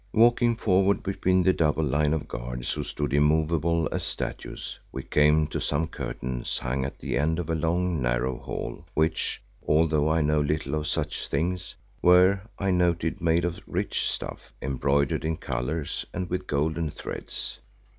[0.13, 5.45] Walking forward between the double line of guards who stood immovable as statues, we came
[5.49, 10.21] to some curtains hung at the end of a long, narrow hall which, although I
[10.21, 16.03] know little of such things, were, I noted, made of rich stuff embroidered in colours
[16.15, 17.59] and with golden threads.